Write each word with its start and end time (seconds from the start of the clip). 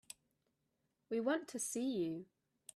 We 1.11 1.19
want 1.19 1.47
to 1.49 1.59
see 1.59 1.85
you. 2.07 2.25